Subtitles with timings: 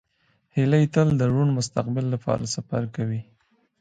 [0.55, 3.21] هیلۍ تل د روڼ مستقبل لپاره سفر کوي